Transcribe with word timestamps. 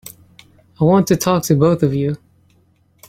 I 0.79 0.83
want 0.83 1.05
to 1.09 1.15
talk 1.15 1.43
to 1.43 1.55
both 1.55 1.83
of 1.83 1.93
you. 1.93 2.17